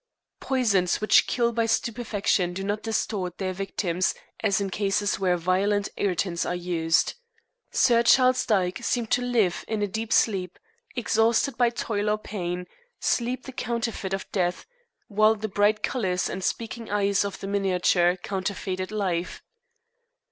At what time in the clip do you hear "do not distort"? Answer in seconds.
2.53-3.37